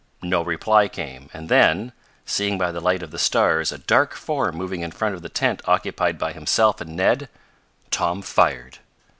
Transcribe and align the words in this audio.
No 0.23 0.41
reply 0.41 0.87
came, 0.87 1.29
and 1.31 1.47
then, 1.47 1.93
seeing 2.25 2.57
by 2.57 2.71
the 2.71 2.79
light 2.79 3.03
of 3.03 3.11
the 3.11 3.19
stars 3.19 3.71
a 3.71 3.77
dark 3.77 4.15
form 4.15 4.55
moving 4.55 4.81
in 4.81 4.89
front 4.89 5.13
of 5.13 5.21
the 5.21 5.29
tent 5.29 5.61
occupied 5.65 6.17
by 6.17 6.33
himself 6.33 6.81
and 6.81 6.95
Ned, 6.95 7.29
Tom 7.91 8.23
fired. 8.23 8.79